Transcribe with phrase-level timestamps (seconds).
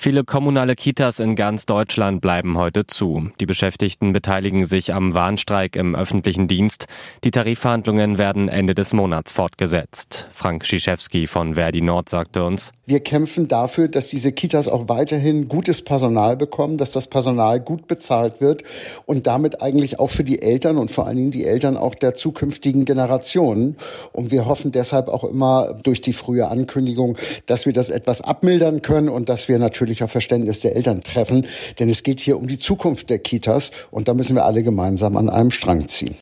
[0.00, 3.32] Viele kommunale Kitas in ganz Deutschland bleiben heute zu.
[3.40, 6.86] Die Beschäftigten beteiligen sich am Warnstreik im öffentlichen Dienst.
[7.24, 10.28] Die Tarifverhandlungen werden Ende des Monats fortgesetzt.
[10.32, 15.48] Frank Schischewski von Verdi Nord sagte uns, wir kämpfen dafür, dass diese Kitas auch weiterhin
[15.48, 18.62] gutes Personal bekommen, dass das Personal gut bezahlt wird
[19.04, 22.14] und damit eigentlich auch für die Eltern und vor allen Dingen die Eltern auch der
[22.14, 23.76] zukünftigen Generationen.
[24.12, 28.80] Und wir hoffen deshalb auch immer durch die frühe Ankündigung, dass wir das etwas abmildern
[28.80, 31.46] können und dass wir natürlich natürlich auf Verständnis der Eltern treffen,
[31.78, 35.16] denn es geht hier um die Zukunft der Kitas und da müssen wir alle gemeinsam
[35.16, 36.14] an einem Strang ziehen.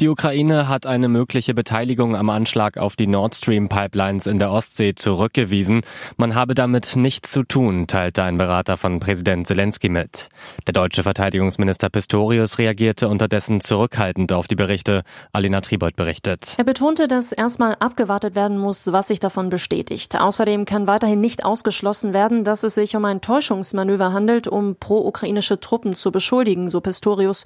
[0.00, 4.50] Die Ukraine hat eine mögliche Beteiligung am Anschlag auf die Nord Stream Pipelines in der
[4.50, 5.82] Ostsee zurückgewiesen.
[6.16, 10.30] Man habe damit nichts zu tun, teilte ein Berater von Präsident Zelensky mit.
[10.66, 15.04] Der deutsche Verteidigungsminister Pistorius reagierte unterdessen zurückhaltend auf die Berichte.
[15.32, 16.54] Alina Tribold berichtet.
[16.58, 20.20] Er betonte, dass erstmal abgewartet werden muss, was sich davon bestätigt.
[20.20, 25.60] Außerdem kann weiterhin nicht ausgeschlossen werden, dass es sich um ein Täuschungsmanöver handelt, um pro-ukrainische
[25.60, 27.44] Truppen zu beschuldigen, so Pistorius.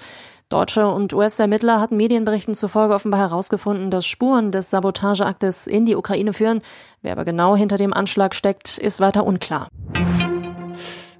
[0.49, 6.33] Deutsche und US-Ermittler hatten Medienberichten zufolge offenbar herausgefunden, dass Spuren des Sabotageaktes in die Ukraine
[6.33, 6.63] führen.
[7.03, 9.69] Wer aber genau hinter dem Anschlag steckt, ist weiter unklar.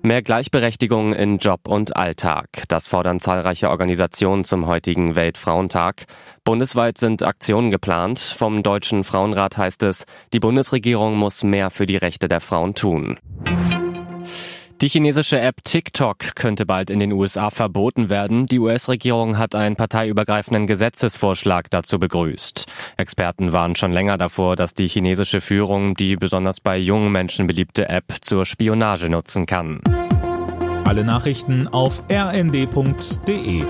[0.01, 2.63] Mehr Gleichberechtigung in Job und Alltag.
[2.69, 6.07] Das fordern zahlreiche Organisationen zum heutigen Weltfrauentag.
[6.45, 8.19] Bundesweit sind Aktionen geplant.
[8.19, 13.19] Vom Deutschen Frauenrat heißt es, die Bundesregierung muss mehr für die Rechte der Frauen tun.
[14.81, 18.47] Die chinesische App TikTok könnte bald in den USA verboten werden.
[18.47, 22.67] Die US-Regierung hat einen parteiübergreifenden Gesetzesvorschlag dazu begrüßt.
[22.97, 27.89] Experten warnen schon länger davor, dass die chinesische Führung die besonders bei jungen Menschen beliebte
[27.89, 29.81] App zur Spionage nutzen kann.
[30.85, 33.65] Alle Nachrichten auf rnd.de